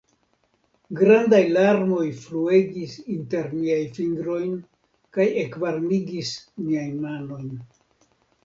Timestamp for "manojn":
7.07-7.55